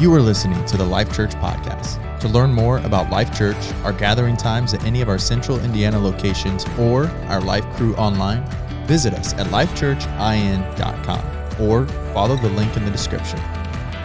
[0.00, 2.20] You are listening to the Life Church Podcast.
[2.20, 5.98] To learn more about Life Church, our gathering times at any of our central Indiana
[5.98, 8.44] locations, or our Life Crew online,
[8.86, 11.84] visit us at lifechurchin.com or
[12.14, 13.40] follow the link in the description.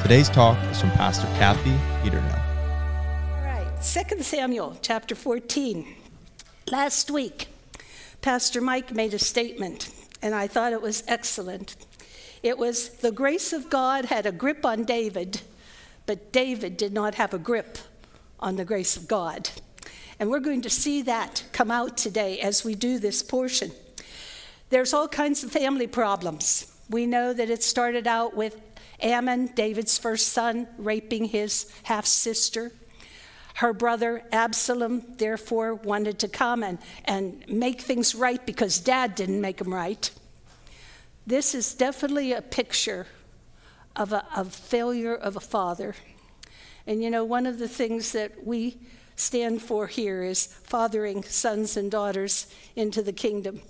[0.02, 2.42] Today's talk is from Pastor Cathy Peternel.
[3.30, 5.86] All right, 2 Samuel chapter 14.
[6.72, 7.50] Last week,
[8.24, 11.76] Pastor Mike made a statement, and I thought it was excellent.
[12.42, 15.42] It was the grace of God had a grip on David
[16.06, 17.78] but David did not have a grip
[18.40, 19.50] on the grace of God.
[20.20, 23.72] And we're going to see that come out today as we do this portion.
[24.70, 26.72] There's all kinds of family problems.
[26.90, 28.60] We know that it started out with
[29.02, 32.72] Amnon, David's first son, raping his half sister.
[33.56, 39.42] Her brother Absalom, therefore, wanted to come and, and make things right because dad didn't
[39.42, 40.10] make them right.
[41.28, 43.08] This is definitely a picture
[43.96, 45.96] of a of failure of a father.
[46.86, 48.78] And you know, one of the things that we
[49.16, 53.62] stand for here is fathering sons and daughters into the kingdom.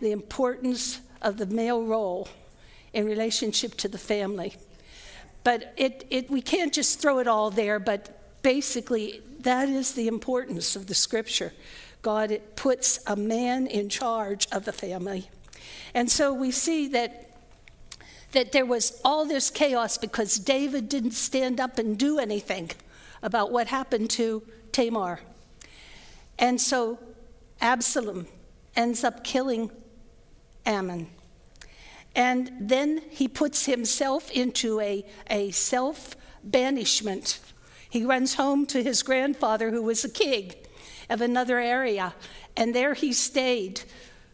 [0.00, 2.28] The importance of the male role
[2.92, 4.54] in relationship to the family.
[5.44, 10.08] But it, it, we can't just throw it all there, but basically, that is the
[10.08, 11.52] importance of the scripture.
[12.02, 15.28] God it puts a man in charge of the family.
[15.94, 17.29] And so we see that
[18.32, 22.70] that there was all this chaos because David didn't stand up and do anything
[23.22, 24.42] about what happened to
[24.72, 25.20] Tamar.
[26.38, 26.98] And so
[27.60, 28.26] Absalom
[28.76, 29.70] ends up killing
[30.64, 31.08] Amnon.
[32.14, 37.40] And then he puts himself into a, a self banishment.
[37.88, 40.54] He runs home to his grandfather, who was a king
[41.08, 42.14] of another area.
[42.56, 43.82] And there he stayed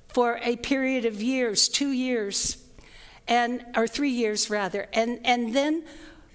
[0.08, 2.65] for a period of years, two years
[3.28, 5.84] and or three years rather, and and then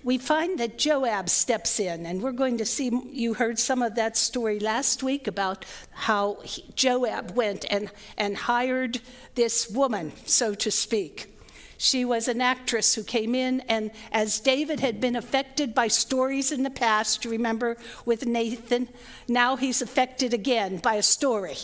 [0.04, 2.92] we find that Joab steps in, and we're going to see.
[3.12, 8.36] You heard some of that story last week about how he, Joab went and and
[8.36, 9.02] hired
[9.36, 11.32] this woman, so to speak.
[11.82, 16.52] She was an actress who came in, and as David had been affected by stories
[16.52, 18.88] in the past, you remember with Nathan,
[19.28, 21.58] now he's affected again by a story.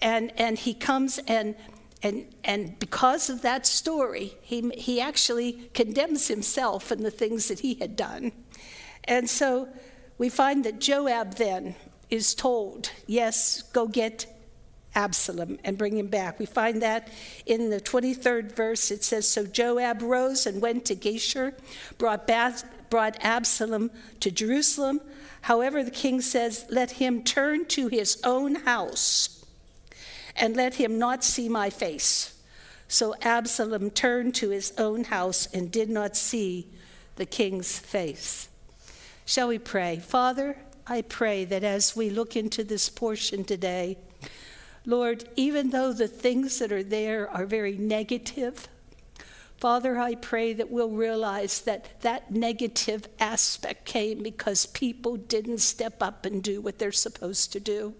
[0.00, 1.56] And, and he comes and
[2.02, 7.60] and, and because of that story, he, he actually condemns himself and the things that
[7.60, 8.32] he had done.
[9.04, 9.68] And so
[10.16, 11.74] we find that Joab then
[12.10, 14.26] is told, Yes, go get
[14.94, 16.38] Absalom and bring him back.
[16.38, 17.08] We find that
[17.46, 18.90] in the 23rd verse.
[18.90, 21.54] It says So Joab rose and went to Geshur,
[21.98, 25.00] brought, Bas- brought Absalom to Jerusalem.
[25.42, 29.37] However, the king says, Let him turn to his own house
[30.38, 32.34] and let him not see my face.
[32.88, 36.68] So Absalom turned to his own house and did not see
[37.16, 38.48] the king's face.
[39.26, 39.98] Shall we pray?
[39.98, 40.56] Father,
[40.86, 43.98] I pray that as we look into this portion today,
[44.86, 48.68] Lord, even though the things that are there are very negative,
[49.58, 56.02] Father, I pray that we'll realize that that negative aspect came because people didn't step
[56.02, 57.94] up and do what they're supposed to do.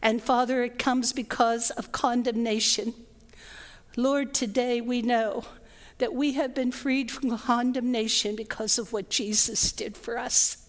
[0.00, 2.94] And Father, it comes because of condemnation.
[3.96, 5.44] Lord, today we know
[5.98, 10.68] that we have been freed from condemnation because of what Jesus did for us.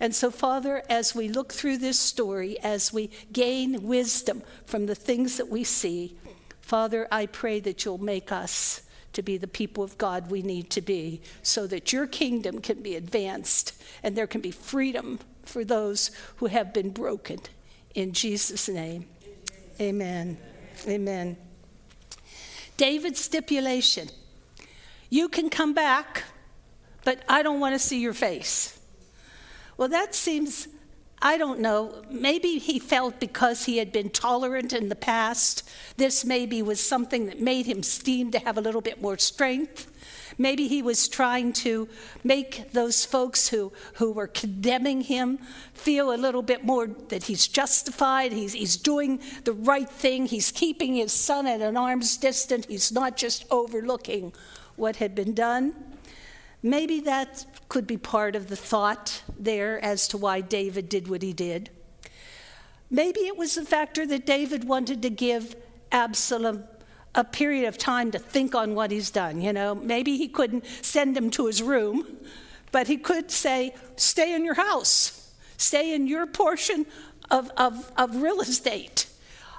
[0.00, 4.94] And so, Father, as we look through this story, as we gain wisdom from the
[4.94, 6.16] things that we see,
[6.62, 10.70] Father, I pray that you'll make us to be the people of God we need
[10.70, 15.64] to be so that your kingdom can be advanced and there can be freedom for
[15.64, 17.40] those who have been broken.
[17.94, 19.06] In Jesus' name,
[19.80, 20.38] amen.
[20.88, 21.36] Amen.
[22.76, 24.08] David's stipulation
[25.10, 26.22] you can come back,
[27.04, 28.80] but I don't want to see your face.
[29.76, 30.68] Well, that seems,
[31.20, 36.24] I don't know, maybe he felt because he had been tolerant in the past, this
[36.24, 39.89] maybe was something that made him seem to have a little bit more strength.
[40.40, 41.86] Maybe he was trying to
[42.24, 45.38] make those folks who, who were condemning him
[45.74, 50.50] feel a little bit more that he's justified, he's, he's doing the right thing, he's
[50.50, 54.32] keeping his son at an arm's distance, he's not just overlooking
[54.76, 55.74] what had been done.
[56.62, 61.20] Maybe that could be part of the thought there as to why David did what
[61.20, 61.68] he did.
[62.88, 65.54] Maybe it was the factor that David wanted to give
[65.92, 66.64] Absalom
[67.14, 69.40] a period of time to think on what he's done.
[69.40, 72.06] You know, maybe he couldn't send him to his room,
[72.72, 76.86] but he could say, stay in your house, stay in your portion
[77.30, 79.06] of, of, of real estate.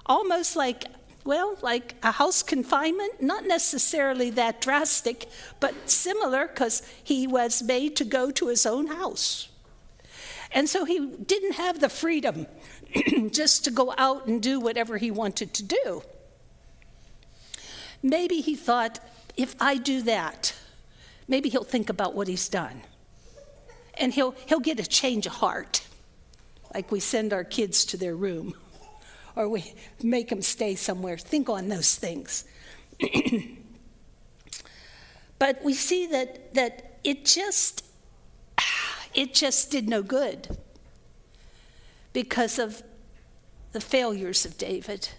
[0.06, 0.86] Almost like
[1.24, 7.96] Well, like a house confinement, not necessarily that drastic, but similar because he was made
[7.98, 9.50] to go to his own house.
[10.52, 12.48] And so he didn't have the freedom
[13.32, 16.02] just to go out and do whatever he wanted to do.
[18.04, 19.00] Maybe he thought,
[19.38, 20.56] if I do that,
[21.28, 22.82] maybe he'll think about what he's done.
[23.96, 25.86] And he'll, he'll get a change of heart,
[26.74, 28.56] like we send our kids to their room
[29.36, 31.18] or we make them stay somewhere.
[31.18, 32.46] Think on those things.
[35.40, 37.86] but we see that, that it just
[39.14, 40.58] it just did no good
[42.14, 42.82] because of
[43.74, 45.10] the failures of David.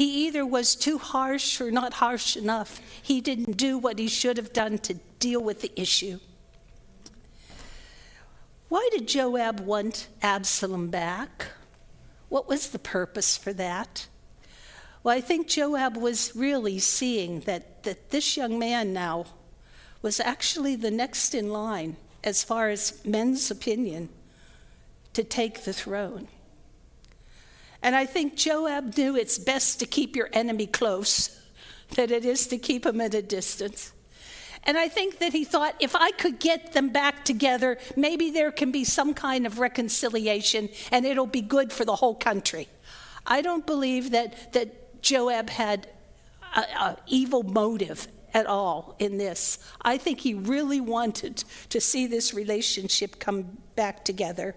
[0.00, 2.80] He either was too harsh or not harsh enough.
[3.02, 6.20] He didn't do what he should have done to deal with the issue.
[8.70, 11.48] Why did Joab want Absalom back?
[12.30, 14.06] What was the purpose for that?
[15.02, 19.26] Well, I think Joab was really seeing that, that this young man now
[20.00, 24.08] was actually the next in line as far as men's opinion
[25.12, 26.28] to take the throne.
[27.82, 31.40] And I think Joab knew it's best to keep your enemy close
[31.94, 33.92] than it is to keep him at a distance.
[34.64, 38.52] And I think that he thought if I could get them back together, maybe there
[38.52, 42.68] can be some kind of reconciliation and it'll be good for the whole country.
[43.26, 45.88] I don't believe that, that Joab had
[46.54, 49.58] an evil motive at all in this.
[49.82, 54.54] I think he really wanted to see this relationship come back together.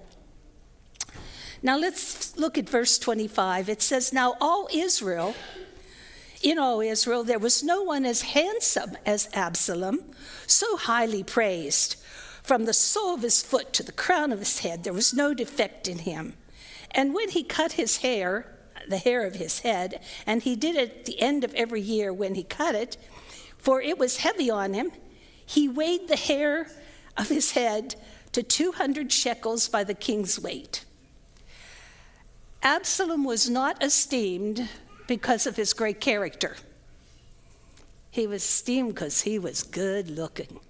[1.66, 3.70] Now let's look at verse 25.
[3.70, 5.34] It says, Now all Israel,
[6.42, 10.02] in all Israel, there was no one as handsome as Absalom,
[10.46, 11.96] so highly praised.
[12.44, 15.34] From the sole of his foot to the crown of his head, there was no
[15.34, 16.34] defect in him.
[16.92, 18.46] And when he cut his hair,
[18.90, 22.12] the hair of his head, and he did it at the end of every year
[22.12, 22.98] when he cut it,
[23.58, 24.92] for it was heavy on him.
[25.46, 26.68] He weighed the hair
[27.16, 27.96] of his head
[28.34, 30.84] to 200 shekels by the king's weight.
[32.64, 34.70] Absalom was not esteemed
[35.06, 36.56] because of his great character.
[38.10, 40.62] He was esteemed because he was good looking.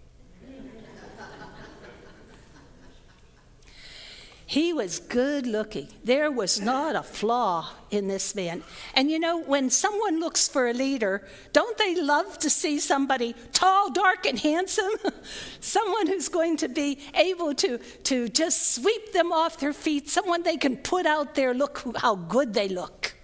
[4.53, 5.87] He was good looking.
[6.03, 8.61] There was not a flaw in this man.
[8.93, 13.33] And you know, when someone looks for a leader, don't they love to see somebody
[13.51, 14.93] tall, dark, and handsome?
[15.59, 20.43] someone who's going to be able to, to just sweep them off their feet, someone
[20.43, 23.15] they can put out there, look how good they look.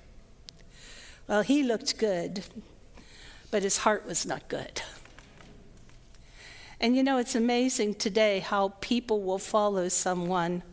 [1.28, 2.44] Well, he looked good,
[3.52, 4.82] but his heart was not good.
[6.80, 10.64] And you know, it's amazing today how people will follow someone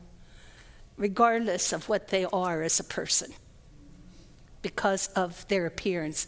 [0.96, 3.32] regardless of what they are as a person,
[4.62, 6.26] because of their appearance.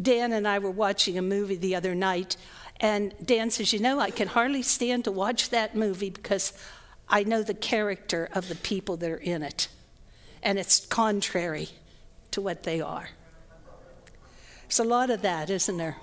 [0.00, 2.36] Dan and I were watching a movie the other night,
[2.80, 6.52] and Dan says, You know, I can hardly stand to watch that movie because
[7.08, 9.68] I know the character of the people that are in it,
[10.42, 11.68] and it's contrary
[12.30, 13.10] to what they are.
[14.62, 15.96] There's a lot of that, isn't there?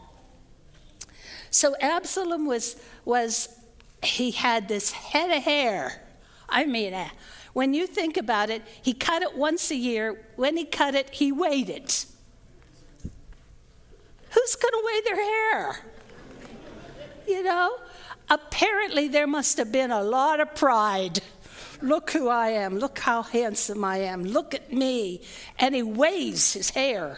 [1.50, 2.76] So Absalom was,
[3.06, 3.48] was
[4.04, 6.02] he had this head of hair.
[6.50, 6.94] I mean,
[7.58, 10.24] when you think about it, he cut it once a year.
[10.36, 11.92] When he cut it, he waited.
[14.30, 15.80] Who's going to weigh their hair?
[17.28, 17.78] You know?
[18.30, 21.22] Apparently, there must have been a lot of pride.
[21.82, 22.78] Look who I am.
[22.78, 24.24] Look how handsome I am.
[24.24, 25.22] Look at me.
[25.58, 27.18] And he weighs his hair.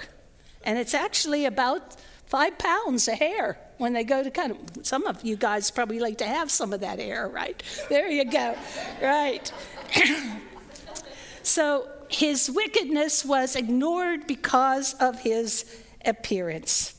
[0.63, 4.83] And it's actually about five pounds of hair when they go to cut them.
[4.85, 7.61] Some of you guys probably like to have some of that hair, right?
[7.89, 8.55] There you go.
[9.01, 9.51] Right.
[11.43, 16.95] so his wickedness was ignored because of his appearance.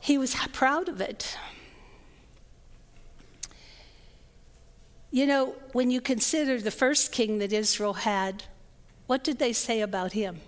[0.00, 1.36] He was proud of it.
[5.10, 8.44] You know, when you consider the first king that Israel had,
[9.06, 10.40] what did they say about him?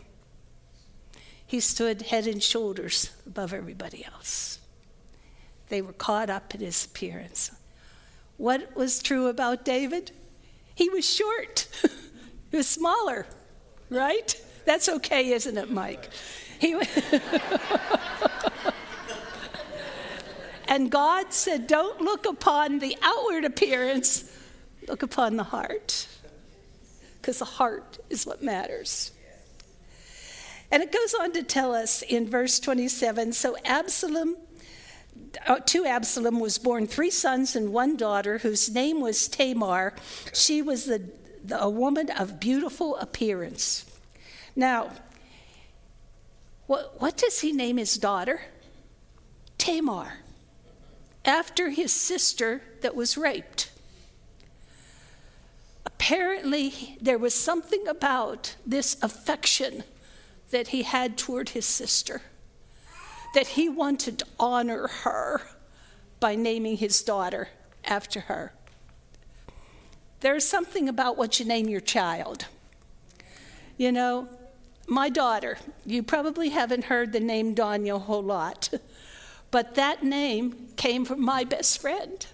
[1.47, 4.59] He stood head and shoulders above everybody else.
[5.69, 7.51] They were caught up in his appearance.
[8.41, 10.13] What was true about David?
[10.75, 11.69] He was short,
[12.51, 13.27] he was smaller,
[13.91, 14.35] right?
[14.65, 16.09] That's okay, isn't it, Mike?
[16.59, 16.73] He
[20.69, 24.35] and God said, Don't look upon the outward appearance,
[24.89, 26.09] look upon the heart.
[27.21, 29.13] Because the heart is what matters.
[30.71, 34.37] And it goes on to tell us in verse 27 so Absalom
[35.47, 39.95] Uh, to Absalom was born three sons and one daughter, whose name was Tamar.
[40.33, 41.03] She was the,
[41.45, 43.87] the, a woman of beautiful appearance.
[44.57, 44.91] Now,
[46.67, 48.43] what, what does he name his daughter?
[49.59, 50.15] Tamar,
[51.25, 53.71] after his sister that was raped.
[55.85, 59.85] Apparently, there was something about this affection
[60.51, 62.23] that he had toward his sister
[63.35, 65.43] that he wanted to honor her
[66.19, 67.49] by naming his daughter
[67.85, 68.53] after her.
[70.21, 72.47] There's something about what you name your child.
[73.79, 74.29] You know,
[74.87, 75.57] my daughter,
[75.87, 78.71] you probably haven't heard the name Danya a whole lot,
[79.51, 82.27] but that name came from my best friend.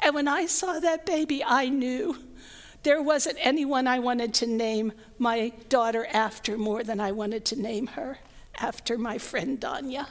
[0.00, 2.16] And when I saw that baby, I knew
[2.82, 7.60] there wasn't anyone I wanted to name my daughter after more than I wanted to
[7.60, 8.18] name her
[8.62, 10.06] after my friend Danya.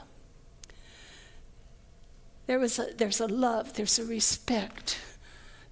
[2.47, 4.99] There was a, there's a love, there's a respect,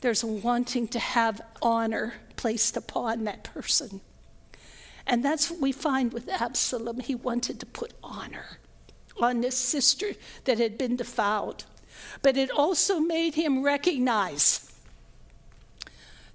[0.02, 4.02] there's a wanting to have honor placed upon that person.
[5.06, 7.02] And that's what we find with Absalom.
[7.02, 8.60] He wanted to put honor
[9.20, 10.12] on this sister
[10.46, 11.66] that had been defiled.
[12.22, 14.72] But it also made him recognize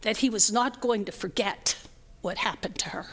[0.03, 1.77] that he was not going to forget
[2.21, 3.07] what happened to her.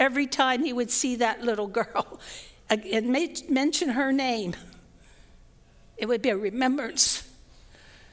[0.00, 2.18] Every time he would see that little girl
[2.70, 3.08] and
[3.48, 4.56] mention her name,
[5.98, 7.28] it would be a remembrance.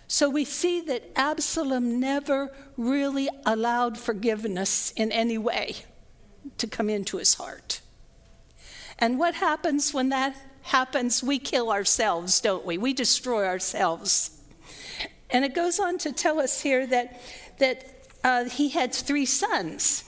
[0.09, 5.77] So we see that Absalom never really allowed forgiveness in any way
[6.57, 7.81] to come into his heart.
[8.99, 11.23] And what happens when that happens?
[11.23, 12.77] We kill ourselves, don't we?
[12.77, 14.31] We destroy ourselves.
[15.29, 17.21] And it goes on to tell us here that,
[17.59, 20.03] that uh, he had three sons.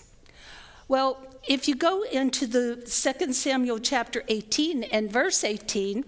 [0.87, 6.05] Well, if you go into the 2 Samuel chapter 18 and verse 18,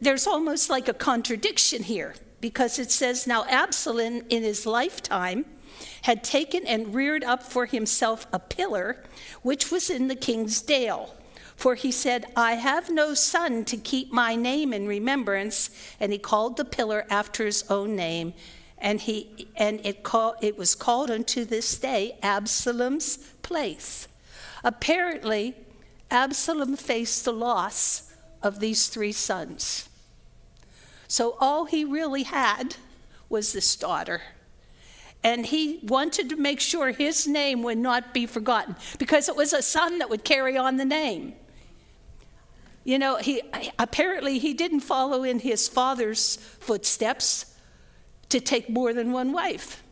[0.00, 5.46] there's almost like a contradiction here because it says, Now Absalom in his lifetime
[6.02, 9.02] had taken and reared up for himself a pillar
[9.42, 11.16] which was in the king's dale.
[11.56, 15.70] For he said, I have no son to keep my name in remembrance.
[15.98, 18.32] And he called the pillar after his own name.
[18.78, 24.06] And, he, and it, call, it was called unto this day Absalom's place.
[24.64, 25.56] Apparently,
[26.10, 29.88] Absalom faced the loss of these three sons.
[31.08, 32.76] So all he really had
[33.28, 34.22] was this daughter.
[35.24, 39.52] And he wanted to make sure his name would not be forgotten because it was
[39.52, 41.34] a son that would carry on the name.
[42.84, 43.42] You know, he
[43.78, 47.54] apparently he didn't follow in his father's footsteps
[48.30, 49.82] to take more than one wife.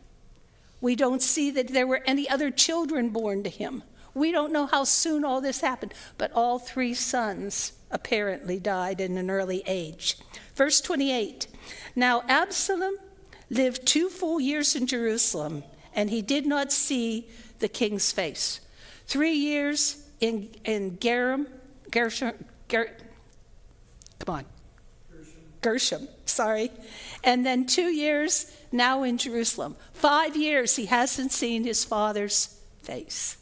[0.81, 3.83] We don't see that there were any other children born to him.
[4.13, 9.17] We don't know how soon all this happened, but all three sons apparently died in
[9.17, 10.17] an early age.
[10.55, 11.47] Verse 28
[11.95, 12.95] Now Absalom
[13.49, 15.63] lived two full years in Jerusalem,
[15.93, 17.27] and he did not see
[17.59, 18.61] the king's face.
[19.05, 21.47] Three years in, in Gershom,
[21.89, 22.33] Gershom,
[22.69, 22.91] Ger,
[24.19, 24.45] come on,
[25.61, 26.71] Gershom, sorry.
[27.23, 29.75] And then two years now in Jerusalem.
[29.93, 33.37] Five years he hasn't seen his father's face.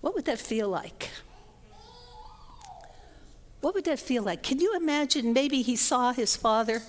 [0.00, 1.10] What would that feel like?
[3.60, 4.42] What would that feel like?
[4.42, 6.82] Can you imagine maybe he saw his father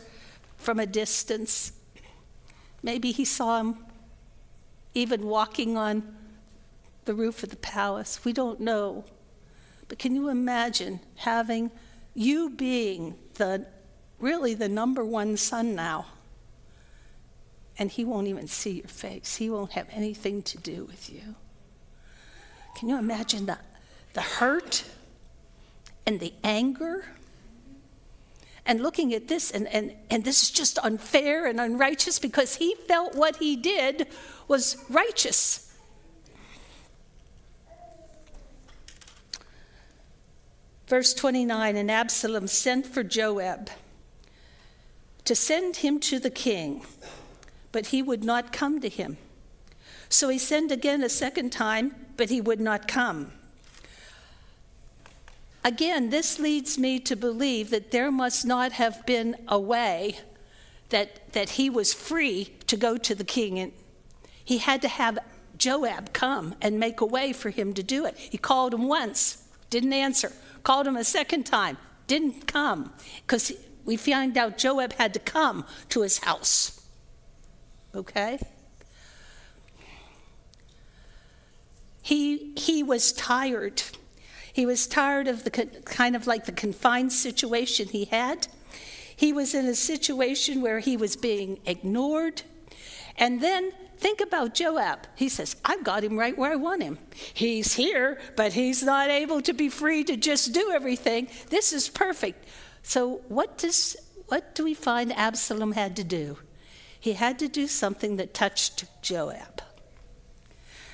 [0.58, 1.74] from a distance?
[2.82, 3.78] Maybe he saw him
[4.94, 6.16] even walking on
[7.06, 8.24] the roof of the palace.
[8.24, 9.04] We don't know.
[9.88, 11.72] But can you imagine having
[12.14, 13.66] you being the
[14.20, 16.06] really the number one son now?
[17.78, 19.38] And he won't even see your face.
[19.38, 21.36] He won't have anything to do with you.
[22.76, 23.58] Can you imagine the,
[24.14, 24.84] the hurt
[26.06, 27.06] and the anger?
[28.66, 32.76] And looking at this, and, and, and this is just unfair and unrighteous because he
[32.88, 34.08] felt what he did
[34.48, 35.74] was righteous.
[40.88, 43.70] Verse 29 And Absalom sent for Joab
[45.24, 46.86] to send him to the king,
[47.72, 49.18] but he would not come to him.
[50.12, 53.32] So he sent again a second time, but he would not come.
[55.64, 60.20] Again, this leads me to believe that there must not have been a way
[60.90, 63.58] that, that he was free to go to the king.
[63.58, 63.72] And
[64.44, 65.18] he had to have
[65.58, 68.18] Joab come and make a way for him to do it.
[68.18, 70.34] He called him once, didn't answer.
[70.64, 71.78] Called him a second time,
[72.08, 72.92] didn't come.
[73.26, 73.54] Because
[73.86, 76.86] we find out Joab had to come to his house.
[77.96, 78.40] Okay?
[82.02, 83.84] He, he was tired.
[84.54, 85.52] He was tired of the
[85.86, 88.48] kind of like the confined situation he had.
[89.16, 92.44] He was in a situation where he was being ignored
[93.18, 95.08] And then think about Joab.
[95.16, 96.98] He says, I've got him right where I want him.
[97.34, 101.28] He's here, but he's not able to be free to just do everything.
[101.50, 102.46] This is perfect.
[102.84, 103.96] So, what, does,
[104.28, 106.40] what do we find Absalom had to do?
[107.00, 109.62] He had to do something that touched Joab.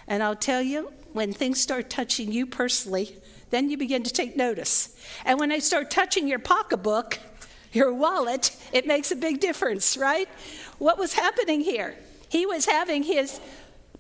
[0.08, 3.18] And I'll tell you, when things start touching you personally,
[3.50, 4.96] then you begin to take notice.
[5.26, 7.20] And when they start touching your pocketbook,
[7.72, 10.28] your wallet, it makes a big difference, right?
[10.80, 11.96] What was happening here?
[12.30, 13.40] He was having his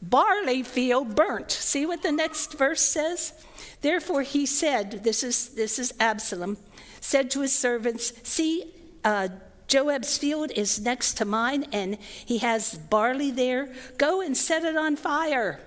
[0.02, 1.52] barley field burnt.
[1.52, 3.34] See what the next verse says?
[3.82, 6.58] Therefore he said, this is, this is Absalom,
[7.02, 8.74] said to his servants, See,
[9.04, 9.30] uh,
[9.68, 13.74] Joab's field is next to mine, and he has barley there.
[13.98, 15.60] Go and set it on fire.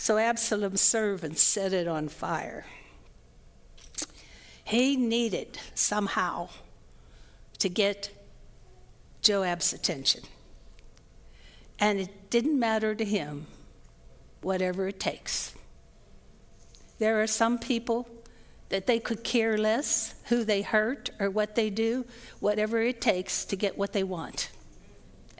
[0.00, 2.64] So Absalom's servants set it on fire.
[4.64, 6.48] He needed somehow
[7.58, 8.08] to get
[9.20, 10.22] Joab's attention.
[11.78, 13.46] And it didn't matter to him,
[14.40, 15.54] whatever it takes.
[16.98, 18.08] There are some people
[18.70, 22.06] that they could care less who they hurt or what they do,
[22.38, 24.50] whatever it takes to get what they want.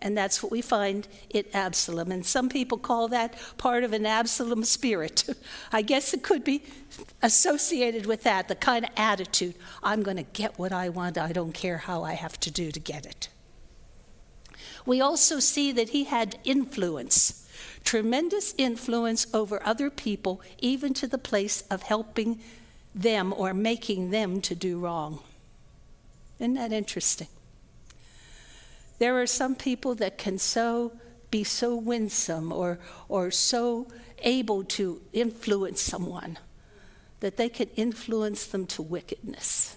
[0.02, 2.10] And that's what we find in Absalom.
[2.10, 5.28] And some people call that part of an Absalom spirit.
[5.72, 6.62] I guess it could be
[7.22, 11.32] associated with that, the kind of attitude I'm going to get what I want, I
[11.32, 13.28] don't care how I have to do to get it.
[14.86, 17.46] We also see that he had influence,
[17.84, 22.40] tremendous influence over other people, even to the place of helping
[22.94, 25.20] them or making them to do wrong.
[26.38, 27.28] Isn't that interesting?
[29.00, 30.92] There are some people that can so
[31.30, 32.78] be so winsome or,
[33.08, 33.88] or so
[34.18, 36.38] able to influence someone
[37.20, 39.74] that they can influence them to wickedness.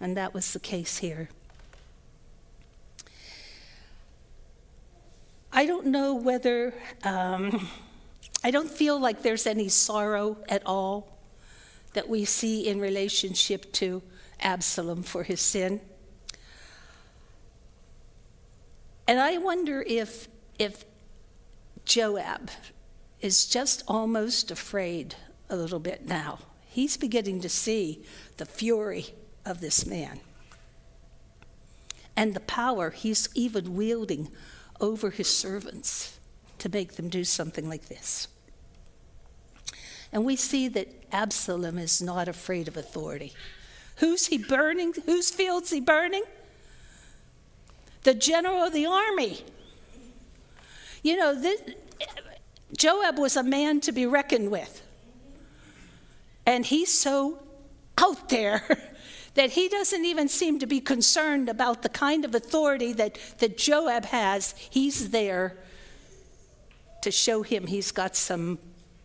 [0.00, 1.28] And that was the case here.
[5.52, 7.68] I don't know whether, um,
[8.44, 11.18] I don't feel like there's any sorrow at all
[11.94, 14.02] that we see in relationship to
[14.38, 15.80] Absalom for his sin.
[19.10, 20.84] And I wonder if, if
[21.84, 22.48] Joab
[23.20, 25.16] is just almost afraid
[25.48, 26.38] a little bit now.
[26.68, 28.04] He's beginning to see
[28.36, 29.06] the fury
[29.44, 30.20] of this man
[32.16, 34.28] and the power he's even wielding
[34.80, 36.20] over his servants
[36.58, 38.28] to make them do something like this.
[40.12, 43.32] And we see that Absalom is not afraid of authority.
[43.96, 44.94] Who's he burning?
[45.04, 46.22] Whose fields he burning?
[48.02, 49.44] The general of the army.
[51.02, 51.60] You know, this,
[52.76, 54.82] Joab was a man to be reckoned with.
[56.46, 57.38] And he's so
[57.98, 58.62] out there
[59.34, 63.56] that he doesn't even seem to be concerned about the kind of authority that, that
[63.58, 64.54] Joab has.
[64.70, 65.56] He's there
[67.02, 68.58] to show him he's got some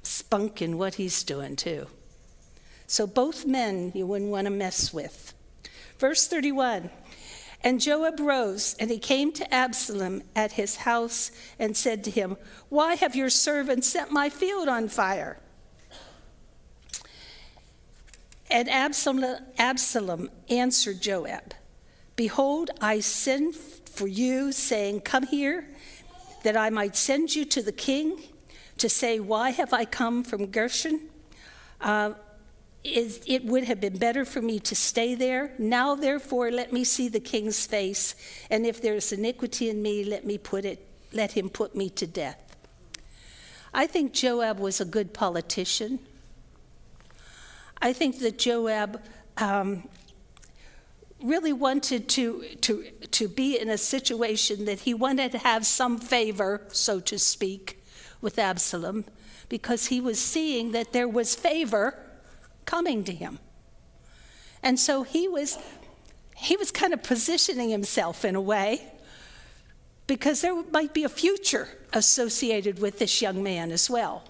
[0.03, 1.87] spunk in what he's doing, too.
[2.87, 5.33] So, both men you wouldn't want to mess with.
[5.97, 6.89] Verse 31
[7.65, 12.37] And Joab rose, and he came to Absalom at his house and said to him,
[12.69, 15.39] Why have your servants set my field on fire?
[18.51, 21.55] And Absalom, Absalom answered Joab,
[22.15, 25.67] Behold, I send for you, saying, Come here,
[26.43, 28.21] that I might send you to the king
[28.77, 30.99] to say, Why have I come from Geshur?
[31.81, 32.11] Uh,
[32.85, 35.53] is, it would have been better for me to stay there.
[35.57, 38.15] Now, therefore, let me see the king's face,
[38.49, 41.89] and if there is iniquity in me, let me put it, let him put me
[41.91, 42.55] to death.
[43.73, 45.99] I think Joab was a good politician.
[47.81, 49.01] I think that Joab
[49.37, 49.87] um,
[51.21, 55.97] really wanted to, to, to be in a situation that he wanted to have some
[55.97, 57.83] favor, so to speak,
[58.21, 59.05] with Absalom,
[59.49, 61.99] because he was seeing that there was favor
[62.65, 63.39] coming to him.
[64.63, 65.57] And so he was,
[66.35, 68.81] he was kind of positioning himself in a way
[70.07, 74.23] because there might be a future associated with this young man as well.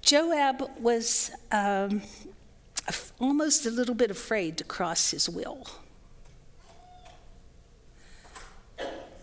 [0.00, 2.02] Joab was um,
[3.20, 5.66] almost a little bit afraid to cross his will.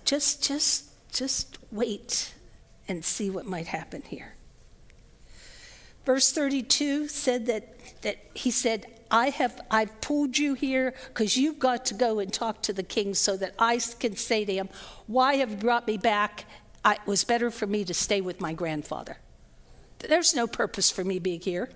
[0.06, 2.34] Just, just, just wait
[2.89, 4.36] and see what might happen here.
[6.06, 11.60] Verse 32 said that, that he said, I have I've pulled you here because you've
[11.60, 14.69] got to go and talk to the king so that I can say to him,
[15.08, 16.45] Why have you brought me back?
[16.86, 19.17] I, it was better for me to stay with my grandfather.
[19.99, 21.69] There's no purpose for me being here.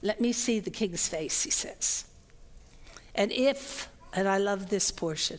[0.00, 2.06] Let me see the king's face, he says.
[3.14, 5.38] And if, and I love this portion,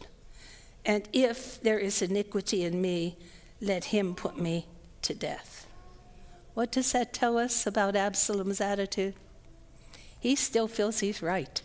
[0.85, 3.17] and if there is iniquity in me,
[3.63, 4.67] let him put me
[5.01, 5.65] to death.
[6.53, 9.15] What does that tell us about Absalom's attitude?
[10.19, 11.61] He still feels he's right.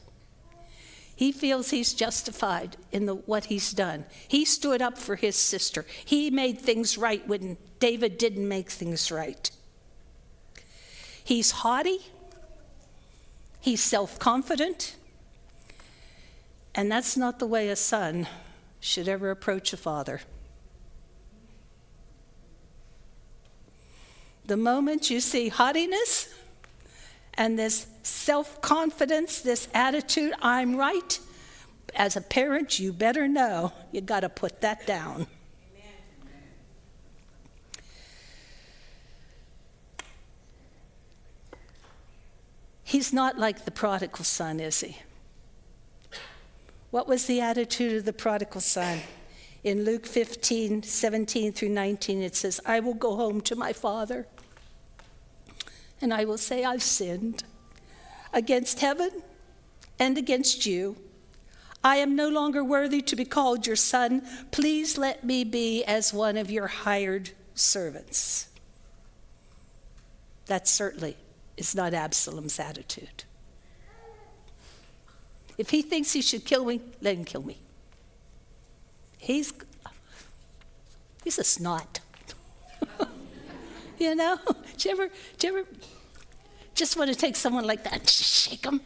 [1.14, 4.04] He feels he's justified in the, what he's done.
[4.28, 5.84] He stood up for his sister.
[6.04, 9.50] He made things right when David didn't make things right.
[11.24, 11.98] He's haughty.
[13.60, 14.94] He's self confident.
[16.74, 18.28] And that's not the way a son
[18.78, 20.20] should ever approach a father.
[24.48, 26.34] The moment you see haughtiness
[27.34, 31.20] and this self confidence, this attitude, I'm right,
[31.94, 35.26] as a parent, you better know you got to put that down.
[42.82, 44.96] He's not like the prodigal son, is he?
[46.90, 49.00] What was the attitude of the prodigal son?
[49.64, 54.26] In Luke 15, 17 through 19, it says, I will go home to my father,
[56.00, 57.42] and I will say, I've sinned
[58.32, 59.10] against heaven
[59.98, 60.96] and against you.
[61.82, 64.22] I am no longer worthy to be called your son.
[64.52, 68.48] Please let me be as one of your hired servants.
[70.46, 71.16] That certainly
[71.56, 73.24] is not Absalom's attitude.
[75.56, 77.58] If he thinks he should kill me, let him kill me.
[79.18, 79.52] He's,
[81.24, 82.00] he's a snot.
[83.98, 84.38] you know?
[84.76, 85.68] Do you, ever, do you ever
[86.74, 88.80] just want to take someone like that and shake them?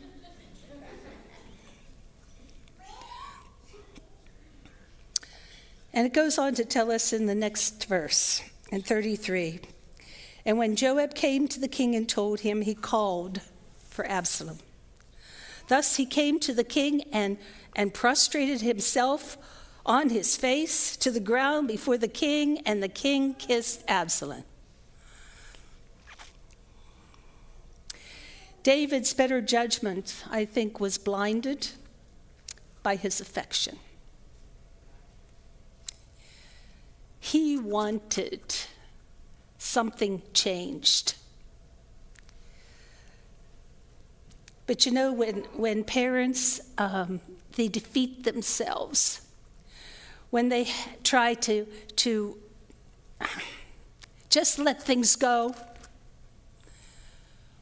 [5.94, 9.60] And it goes on to tell us in the next verse, in 33.
[10.46, 13.42] And when Joab came to the king and told him, he called
[13.88, 14.58] for Absalom.
[15.68, 17.36] Thus he came to the king and,
[17.76, 19.36] and prostrated himself
[19.84, 24.44] on his face to the ground before the king, and the king kissed Absalom.
[28.62, 31.70] David's better judgment, I think, was blinded
[32.82, 33.78] by his affection.
[37.18, 38.54] He wanted
[39.58, 41.14] something changed.
[44.66, 47.20] But you know, when, when parents, um,
[47.56, 49.22] they defeat themselves,
[50.32, 50.66] when they
[51.04, 52.38] try to, to
[54.30, 55.54] just let things go,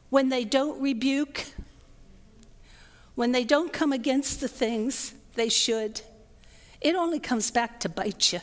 [0.09, 1.47] when they don't rebuke,
[3.15, 5.99] when they don't come against the things they should,
[6.79, 8.39] it only comes back to bite you.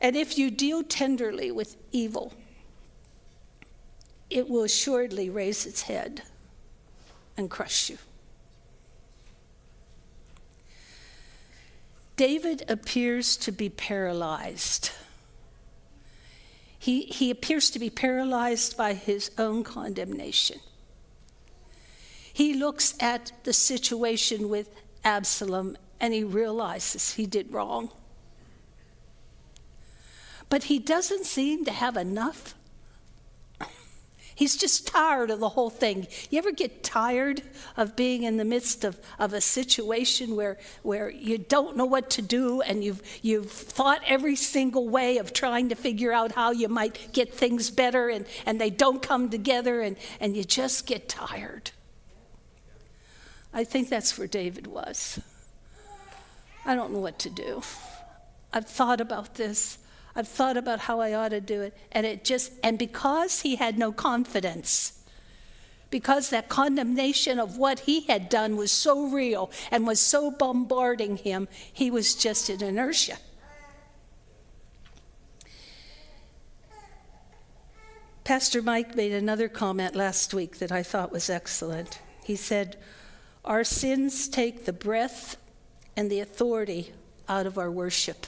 [0.00, 2.32] And if you deal tenderly with evil,
[4.30, 6.22] it will assuredly raise its head
[7.36, 7.98] and crush you.
[12.16, 14.90] David appears to be paralyzed.
[16.78, 20.58] He, he appears to be paralyzed by his own condemnation.
[22.32, 24.70] He looks at the situation with
[25.04, 27.90] Absalom and he realizes he did wrong.
[30.48, 32.54] But he doesn't seem to have enough
[34.42, 36.08] He's just tired of the whole thing.
[36.28, 37.42] You ever get tired
[37.76, 42.10] of being in the midst of, of a situation where, where you don't know what
[42.10, 46.50] to do and you've, you've thought every single way of trying to figure out how
[46.50, 50.88] you might get things better and, and they don't come together and, and you just
[50.88, 51.70] get tired?
[53.54, 55.20] I think that's where David was.
[56.66, 57.62] I don't know what to do.
[58.52, 59.78] I've thought about this.
[60.14, 61.76] I've thought about how I ought to do it.
[61.90, 65.02] And it just, and because he had no confidence,
[65.90, 71.18] because that condemnation of what he had done was so real and was so bombarding
[71.18, 73.18] him, he was just in inertia.
[78.24, 82.00] Pastor Mike made another comment last week that I thought was excellent.
[82.24, 82.76] He said,
[83.44, 85.36] Our sins take the breath
[85.96, 86.92] and the authority
[87.28, 88.26] out of our worship.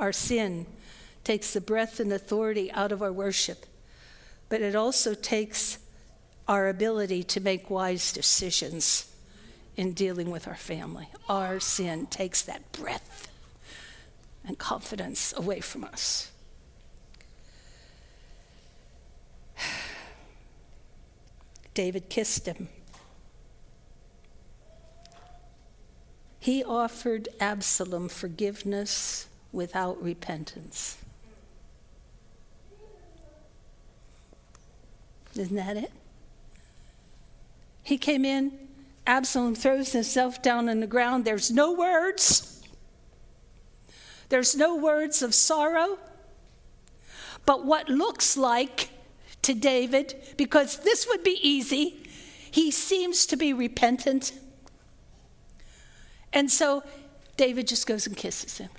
[0.00, 0.66] Our sin
[1.24, 3.66] takes the breath and authority out of our worship,
[4.48, 5.76] but it also takes
[6.48, 9.14] our ability to make wise decisions
[9.76, 11.10] in dealing with our family.
[11.28, 13.30] Our sin takes that breath
[14.42, 16.30] and confidence away from us.
[21.74, 22.68] David kissed him.
[26.38, 30.98] He offered Absalom forgiveness without repentance.
[35.36, 35.92] Isn't that it?
[37.90, 38.52] he came in,
[39.06, 41.24] Absalom throws himself down on the ground.
[41.24, 42.62] There's no words.
[44.28, 45.98] There's no words of sorrow.
[47.44, 48.90] But what looks like
[49.42, 52.06] to David, because this would be easy,
[52.50, 54.32] he seems to be repentant.
[56.32, 56.84] And so
[57.36, 58.70] David just goes and kisses him.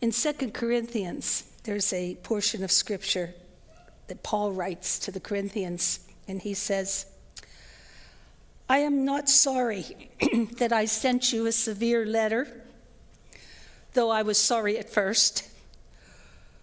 [0.00, 3.34] In 2 Corinthians, there's a portion of scripture
[4.06, 7.06] that Paul writes to the Corinthians, and he says,
[8.68, 10.10] I am not sorry
[10.58, 12.62] that I sent you a severe letter,
[13.94, 15.48] though I was sorry at first,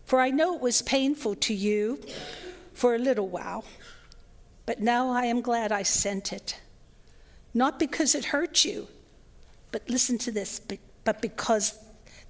[0.05, 1.99] for I know it was painful to you
[2.73, 3.65] for a little while,
[4.65, 6.61] but now I am glad I sent it,
[7.53, 8.87] not because it hurt you,
[9.73, 10.61] but listen to this,
[11.03, 11.77] but because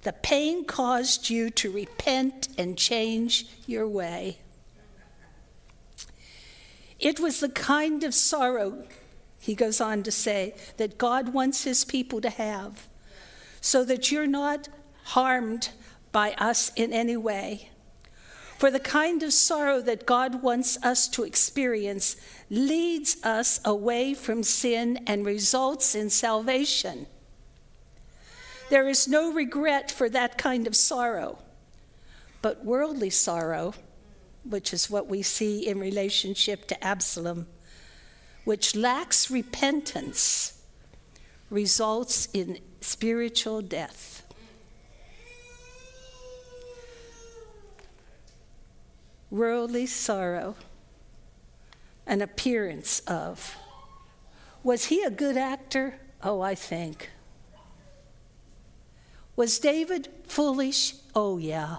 [0.06, 4.38] the pain caused you to repent and change your way.
[7.00, 8.84] It was the kind of sorrow,
[9.40, 12.86] he goes on to say, that God wants his people to have,
[13.60, 14.68] so that you're not
[15.06, 15.70] harmed
[16.12, 17.70] by us in any way.
[18.58, 22.14] For the kind of sorrow that God wants us to experience
[22.48, 27.08] leads us away from sin and results in salvation.
[28.68, 31.38] There is no regret for that kind of sorrow.
[32.42, 33.74] But worldly sorrow,
[34.44, 37.46] which is what we see in relationship to Absalom,
[38.44, 40.60] which lacks repentance,
[41.50, 44.22] results in spiritual death.
[49.30, 50.54] Worldly sorrow,
[52.06, 53.56] an appearance of.
[54.62, 55.98] Was he a good actor?
[56.22, 57.10] Oh, I think.
[59.36, 60.94] Was David foolish?
[61.14, 61.76] Oh, yeah.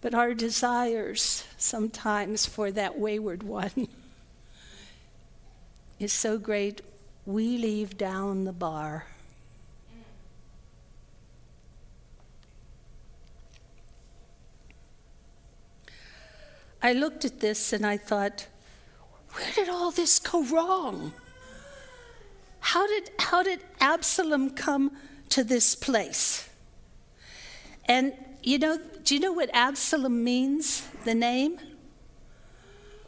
[0.00, 3.88] But our desires sometimes for that wayward one
[6.00, 6.80] is so great,
[7.24, 9.06] we leave down the bar.
[16.80, 18.46] I looked at this and I thought,
[19.32, 21.12] where did all this go wrong?
[22.72, 24.92] How did, how did Absalom come
[25.30, 26.50] to this place?
[27.86, 31.58] And you know, do you know what Absalom means, the name?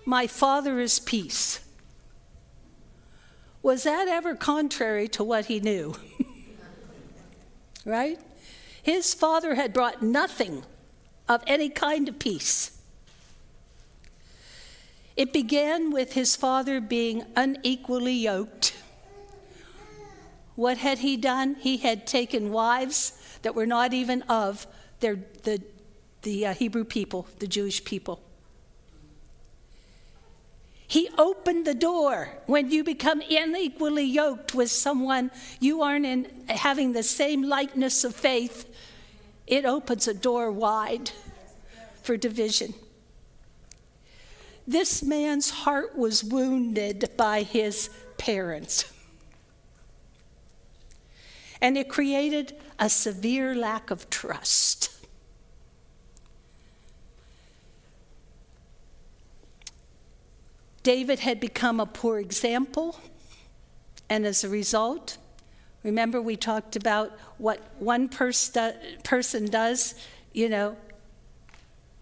[0.06, 1.60] My father is peace.
[3.62, 5.94] Was that ever contrary to what he knew?
[7.84, 8.18] right?
[8.82, 10.62] His father had brought nothing
[11.28, 12.80] of any kind of peace.
[15.18, 18.72] It began with his father being unequally yoked
[20.60, 21.54] what had he done?
[21.54, 24.66] He had taken wives that were not even of
[25.00, 25.62] their, the,
[26.20, 28.20] the uh, Hebrew people, the Jewish people.
[30.86, 32.28] He opened the door.
[32.44, 38.14] When you become unequally yoked with someone, you aren't in having the same likeness of
[38.14, 38.68] faith.
[39.46, 41.10] It opens a door wide
[42.02, 42.74] for division.
[44.66, 48.92] This man's heart was wounded by his parents
[51.60, 54.88] and it created a severe lack of trust.
[60.82, 62.98] David had become a poor example,
[64.08, 65.18] and as a result,
[65.82, 68.56] remember we talked about what one pers-
[69.04, 69.94] person does,
[70.32, 70.76] you know,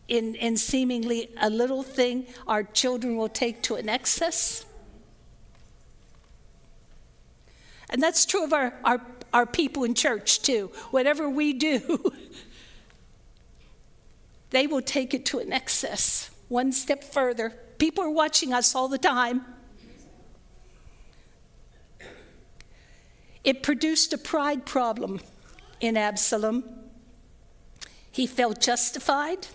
[0.07, 4.65] in, in seemingly a little thing, our children will take to an excess.
[7.91, 9.01] And that's true of our, our
[9.33, 10.71] our people in church too.
[10.91, 12.03] Whatever we do,
[14.51, 17.55] they will take it to an excess, one step further.
[17.79, 19.45] People are watching us all the time.
[23.45, 25.21] It produced a pride problem
[25.81, 26.65] in Absalom.
[28.11, 29.47] He felt justified.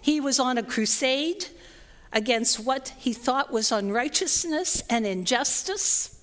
[0.00, 1.46] He was on a crusade
[2.12, 6.13] against what he thought was unrighteousness and injustice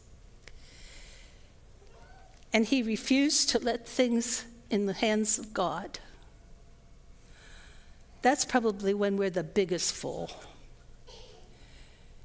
[2.53, 5.99] and he refused to let things in the hands of God.
[8.21, 10.29] That's probably when we're the biggest fool.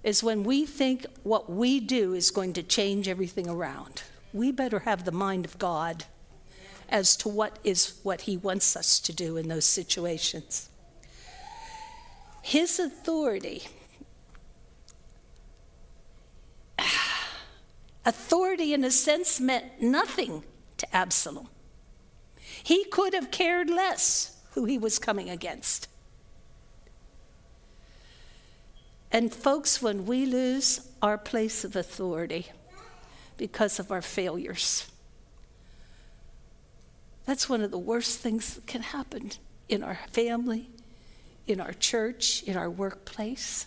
[0.02, 4.02] Is when we think what we do is going to change everything around.
[4.32, 6.04] We better have the mind of God
[6.88, 10.68] as to what is what he wants us to do in those situations.
[12.42, 13.64] His authority
[18.06, 20.44] Authority, in a sense, meant nothing
[20.76, 21.48] to Absalom.
[22.62, 25.88] He could have cared less who he was coming against.
[29.10, 32.46] And, folks, when we lose our place of authority
[33.36, 34.86] because of our failures,
[37.24, 39.32] that's one of the worst things that can happen
[39.68, 40.70] in our family,
[41.48, 43.66] in our church, in our workplace.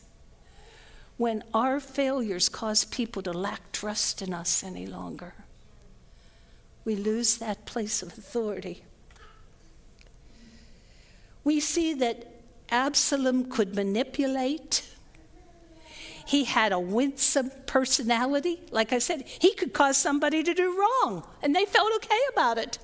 [1.19, 5.33] When our failures cause people to lack trust in us any longer,
[6.85, 8.83] we lose that place of authority.
[11.43, 12.25] We see that
[12.69, 14.87] Absalom could manipulate.
[16.25, 18.61] He had a winsome personality.
[18.71, 22.57] Like I said, he could cause somebody to do wrong, and they felt okay about
[22.57, 22.79] it.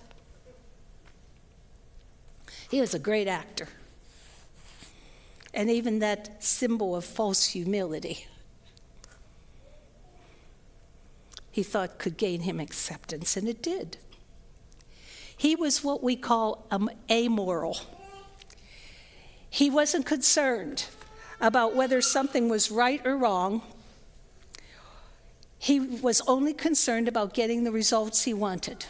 [2.70, 3.70] He was a great actor.
[5.56, 8.28] And even that symbol of false humility,
[11.50, 13.96] he thought could gain him acceptance, and it did.
[15.38, 17.80] He was what we call um, amoral.
[19.50, 20.86] He wasn't concerned
[21.40, 23.62] about whether something was right or wrong.
[25.58, 28.86] He was only concerned about getting the results he wanted.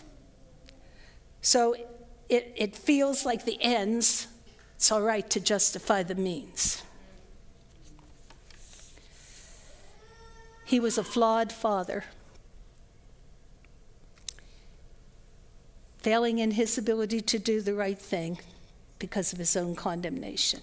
[1.42, 1.76] So
[2.28, 4.28] it, it feels like the ends,
[4.76, 6.84] it's all right to justify the means.
[10.66, 12.04] He was a flawed father,
[16.00, 18.40] failing in his ability to do the right thing
[19.00, 20.62] because of his own condemnation.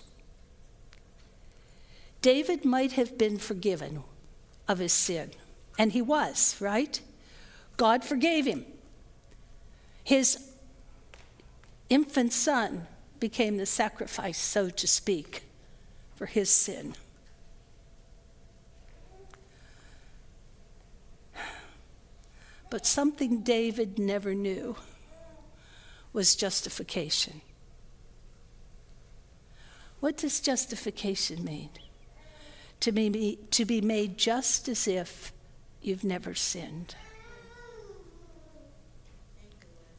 [2.21, 4.05] David might have been forgiven
[4.69, 5.31] of his sin,
[5.79, 7.01] and he was, right?
[7.77, 8.65] God forgave him.
[10.05, 10.51] His
[11.89, 12.87] infant son
[13.23, 15.45] became the sacrifice, so to speak,
[16.17, 16.97] for his sin.
[22.69, 24.75] But something David never knew
[26.13, 27.43] was justification.
[30.01, 31.71] What does justification mean?
[32.81, 35.33] To be, to be made just as if
[35.81, 36.97] you've never sinned.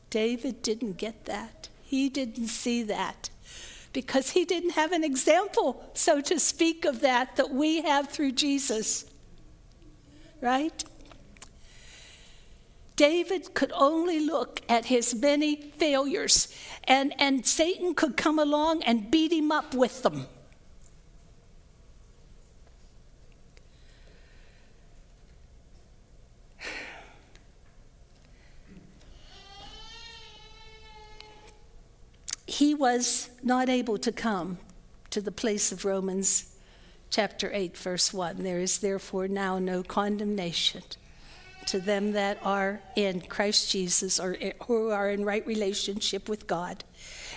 [0.10, 1.70] David didn't get that.
[1.94, 3.30] He didn't see that
[3.94, 8.32] because he didn't have an example, so to speak, of that that we have through
[8.32, 9.06] Jesus.
[10.42, 10.84] Right?
[12.96, 16.52] David could only look at his many failures,
[16.86, 20.26] and, and Satan could come along and beat him up with them.
[32.64, 34.58] He was not able to come
[35.10, 36.56] to the place of Romans
[37.10, 38.42] chapter 8, verse 1.
[38.42, 40.82] There is therefore now no condemnation
[41.66, 46.86] to them that are in Christ Jesus or who are in right relationship with God.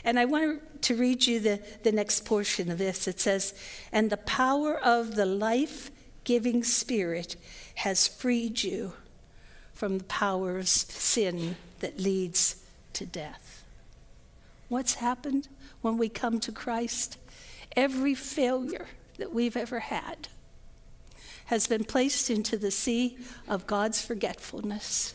[0.05, 3.09] And I want to read you the, the next portion of this.
[3.09, 3.53] It says,
[3.91, 5.91] And the power of the life
[6.23, 7.35] giving Spirit
[7.75, 8.93] has freed you
[9.75, 12.62] from the power of sin that leads
[12.93, 13.46] to death.
[14.68, 15.48] What's happened
[15.81, 17.18] when we come to Christ?
[17.76, 18.87] Every failure
[19.18, 20.29] that we've ever had
[21.46, 25.14] has been placed into the sea of God's forgetfulness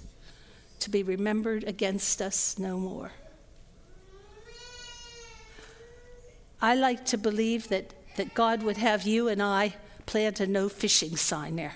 [0.80, 3.12] to be remembered against us no more.
[6.62, 10.70] I like to believe that, that God would have you and I plant a no
[10.70, 11.76] fishing sign there.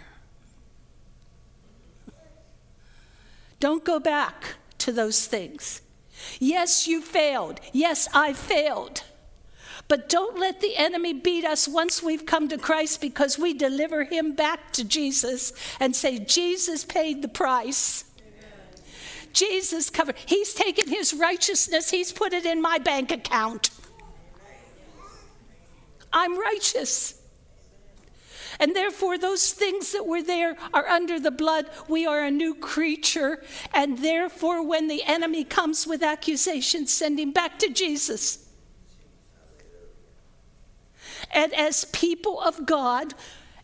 [3.60, 5.82] Don't go back to those things.
[6.40, 7.60] Yes, you failed.
[7.72, 9.04] Yes, I failed.
[9.88, 14.04] But don't let the enemy beat us once we've come to Christ because we deliver
[14.04, 18.06] him back to Jesus and say, Jesus paid the price.
[19.32, 20.16] Jesus covered.
[20.26, 23.70] He's taken his righteousness, he's put it in my bank account.
[26.12, 27.22] I'm righteous.
[28.60, 31.70] And therefore, those things that were there are under the blood.
[31.88, 33.44] We are a new creature.
[33.74, 38.50] And therefore, when the enemy comes with accusations, send him back to Jesus.
[41.32, 43.14] And as people of God,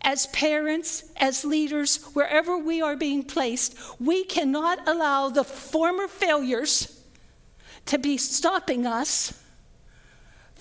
[0.01, 7.01] as parents, as leaders, wherever we are being placed, we cannot allow the former failures
[7.85, 9.40] to be stopping us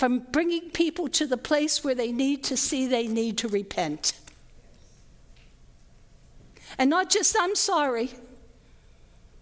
[0.01, 4.15] from bringing people to the place where they need to see they need to repent.
[6.79, 8.09] And not just, I'm sorry,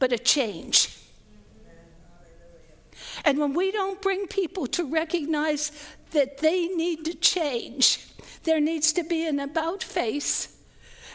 [0.01, 0.99] but a change.
[3.25, 5.71] And when we don't bring people to recognize
[6.11, 8.09] that they need to change,
[8.43, 10.57] there needs to be an about face,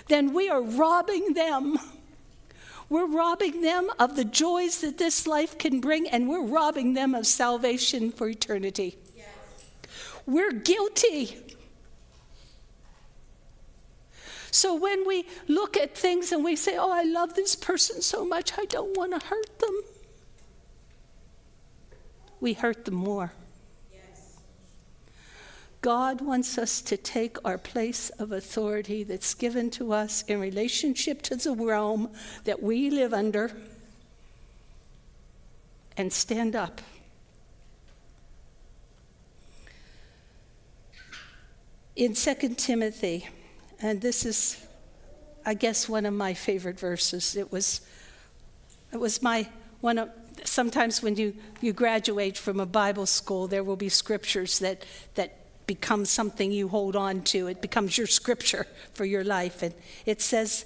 [0.08, 1.78] then we are robbing them.
[2.88, 7.14] We're robbing them of the joys that this life can bring, and we're robbing them
[7.14, 9.00] of salvation for eternity.
[10.26, 11.38] We're guilty.
[14.52, 18.24] So when we look at things and we say, Oh, I love this person so
[18.24, 19.82] much, I don't want to hurt them,
[22.40, 23.34] we hurt them more.
[25.82, 31.22] God wants us to take our place of authority that's given to us in relationship
[31.24, 32.10] to the realm
[32.46, 33.52] that we live under
[35.98, 36.80] and stand up.
[41.96, 43.28] In 2 Timothy,
[43.80, 44.66] and this is,
[45.46, 47.36] I guess, one of my favorite verses.
[47.36, 47.82] It was,
[48.92, 49.48] it was my
[49.82, 50.10] one of,
[50.44, 54.86] sometimes when you, you graduate from a Bible school, there will be scriptures that,
[55.16, 57.48] that becomes something you hold on to.
[57.48, 59.62] It becomes your scripture for your life.
[59.62, 59.74] And
[60.06, 60.66] it says,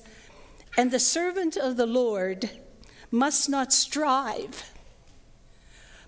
[0.78, 2.50] And the servant of the Lord
[3.12, 4.72] must not strive,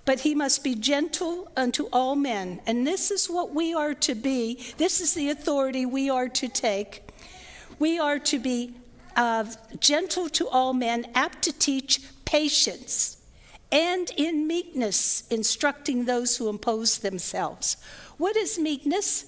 [0.09, 2.59] but he must be gentle unto all men.
[2.65, 4.59] And this is what we are to be.
[4.77, 7.03] This is the authority we are to take.
[7.77, 8.73] We are to be
[9.15, 9.45] uh,
[9.79, 13.21] gentle to all men, apt to teach patience,
[13.71, 17.77] and in meekness, instructing those who impose themselves.
[18.17, 19.25] What is meekness?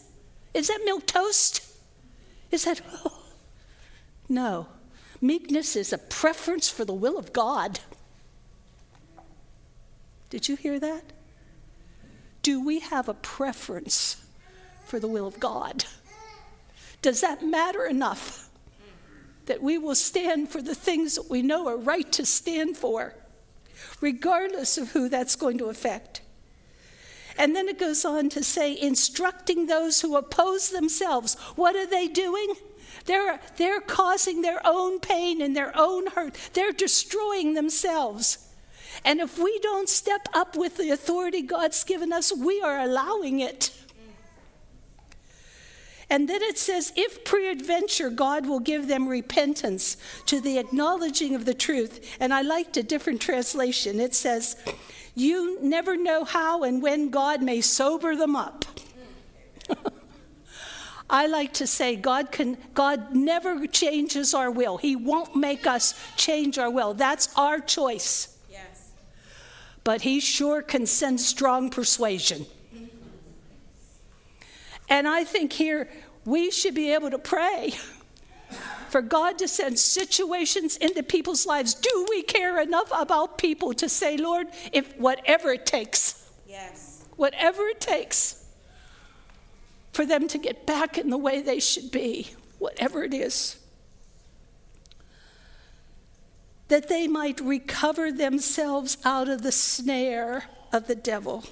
[0.56, 1.62] Is that milk toast?
[2.50, 2.82] Is that.
[3.06, 3.20] Oh.
[4.28, 4.66] No.
[5.22, 7.82] Meekness is a preference for the will of God.
[10.32, 11.04] Did you hear that?
[12.42, 14.24] Do we have a preference
[14.86, 15.84] for the will of God?
[17.02, 18.50] Does that matter enough
[19.46, 23.14] that we will stand for the things that we know are right to stand for,
[24.00, 26.22] regardless of who that's going to affect?
[27.38, 31.36] And then it goes on to say, instructing those who oppose themselves.
[31.56, 32.54] What are they doing?
[33.06, 36.38] They're, they're causing their own pain and their own hurt.
[36.54, 38.48] They're destroying themselves.
[39.04, 43.40] And if we don't step up with the authority God's given us, we are allowing
[43.40, 43.72] it.
[46.10, 49.96] And then it says, if peradventure God will give them repentance
[50.26, 52.18] to the acknowledging of the truth.
[52.20, 54.02] And I liked a different translation.
[54.02, 54.58] It says,
[55.16, 58.66] you never know how and when God may sober them up.
[61.10, 64.78] I like to say God can God never changes our will.
[64.78, 66.94] He won't make us change our will.
[66.94, 68.31] That's our choice.
[69.84, 72.46] But he sure can send strong persuasion.
[74.90, 75.90] And I think here
[76.26, 77.74] we should be able to pray
[78.90, 81.74] for God to send situations into people's lives.
[81.74, 87.64] Do we care enough about people to say, Lord, if whatever it takes, yes, whatever
[87.68, 88.46] it takes
[89.94, 93.58] for them to get back in the way they should be, whatever it is,
[96.72, 101.44] that they might recover themselves out of the snare of the devil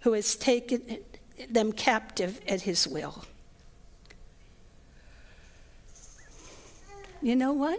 [0.00, 0.98] who has taken
[1.48, 3.24] them captive at his will.
[7.22, 7.78] You know what?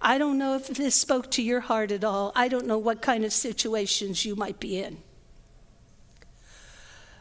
[0.00, 2.30] I don't know if this spoke to your heart at all.
[2.36, 4.98] I don't know what kind of situations you might be in.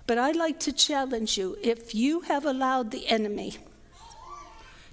[0.06, 3.58] But I'd like to challenge you if you have allowed the enemy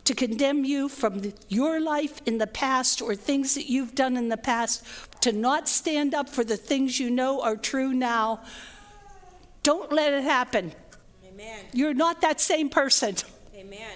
[0.05, 4.17] to condemn you from the, your life in the past or things that you've done
[4.17, 4.85] in the past,
[5.21, 8.41] to not stand up for the things you know are true now,
[9.63, 10.73] don't let it happen.
[11.27, 11.61] Amen.
[11.73, 13.17] You're not that same person.
[13.55, 13.91] Amen.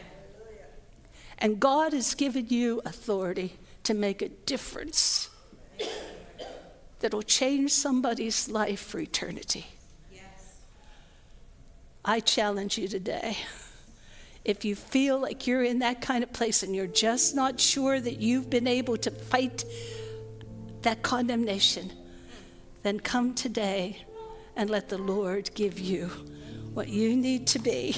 [1.38, 3.54] And God has given you authority
[3.84, 5.30] to make a difference
[7.00, 9.66] that'll change somebody's life for eternity.
[10.12, 10.62] Yes.
[12.04, 13.36] I challenge you today.
[14.44, 18.00] If you feel like you're in that kind of place and you're just not sure
[18.00, 19.64] that you've been able to fight
[20.82, 21.92] that condemnation,
[22.82, 24.04] then come today
[24.56, 26.06] and let the Lord give you
[26.74, 27.96] what you need to be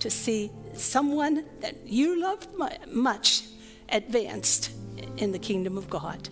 [0.00, 2.46] to see someone that you love
[2.88, 3.44] much
[3.88, 4.70] advanced
[5.16, 6.28] in the kingdom of God.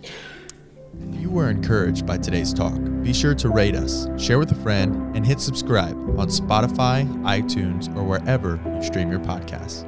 [0.97, 4.55] If you were encouraged by today's talk, be sure to rate us, share with a
[4.55, 9.85] friend, and hit subscribe on Spotify, iTunes, or wherever you stream your podcasts.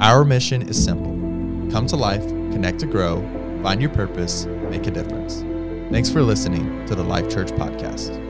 [0.00, 1.14] Our mission is simple
[1.70, 3.20] come to life, connect to grow,
[3.62, 5.42] find your purpose, make a difference.
[5.90, 8.25] Thanks for listening to the Life Church Podcast.